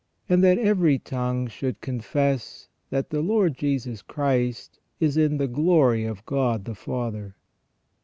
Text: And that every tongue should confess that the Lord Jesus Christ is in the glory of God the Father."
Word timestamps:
And 0.27 0.43
that 0.43 0.57
every 0.57 0.97
tongue 0.97 1.45
should 1.45 1.79
confess 1.79 2.69
that 2.89 3.11
the 3.11 3.21
Lord 3.21 3.55
Jesus 3.55 4.01
Christ 4.01 4.79
is 4.99 5.15
in 5.15 5.37
the 5.37 5.47
glory 5.47 6.05
of 6.05 6.25
God 6.25 6.65
the 6.65 6.73
Father." 6.73 7.35